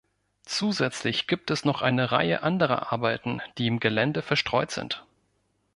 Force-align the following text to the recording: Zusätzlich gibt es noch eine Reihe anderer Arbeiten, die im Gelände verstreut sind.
Zusätzlich 0.47 1.27
gibt 1.27 1.51
es 1.51 1.63
noch 1.63 1.83
eine 1.83 2.11
Reihe 2.11 2.41
anderer 2.41 2.91
Arbeiten, 2.91 3.39
die 3.59 3.67
im 3.67 3.79
Gelände 3.79 4.23
verstreut 4.23 4.71
sind. 4.71 5.05